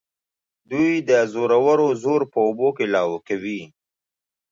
[0.69, 3.61] دوی د زورورو زور په اوبو کې لاهو کوي.